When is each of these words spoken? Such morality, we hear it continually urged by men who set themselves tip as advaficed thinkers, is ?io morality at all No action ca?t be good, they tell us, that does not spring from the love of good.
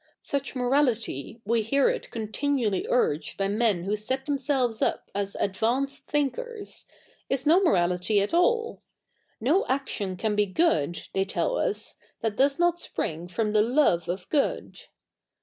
Such 0.23 0.55
morality, 0.55 1.43
we 1.45 1.61
hear 1.61 1.87
it 1.87 2.09
continually 2.09 2.87
urged 2.89 3.37
by 3.37 3.47
men 3.49 3.83
who 3.83 3.95
set 3.95 4.25
themselves 4.25 4.79
tip 4.79 5.03
as 5.13 5.37
advaficed 5.39 6.05
thinkers, 6.05 6.87
is 7.29 7.45
?io 7.45 7.59
morality 7.59 8.19
at 8.19 8.33
all 8.33 8.81
No 9.39 9.63
action 9.67 10.17
ca?t 10.17 10.33
be 10.33 10.47
good, 10.47 10.99
they 11.13 11.23
tell 11.23 11.55
us, 11.55 11.97
that 12.21 12.35
does 12.37 12.57
not 12.57 12.79
spring 12.79 13.27
from 13.27 13.53
the 13.53 13.61
love 13.61 14.09
of 14.09 14.27
good. 14.29 14.79